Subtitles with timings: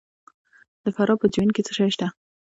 [0.83, 2.07] د فراه په جوین کې څه شی شته؟